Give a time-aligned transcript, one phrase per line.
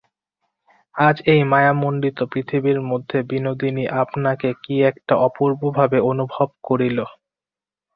[0.95, 6.97] আজ এই মায়ামণ্ডিত পৃথিবীর মধ্যে বিনোদিনী আপনাকে কী একটা অপূর্বভাবে অনুভব করিল।